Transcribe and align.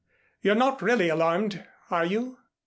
You're 0.41 0.55
not 0.55 0.81
really 0.81 1.09
alarmed, 1.09 1.63
are 1.91 2.05
you?" 2.07 2.39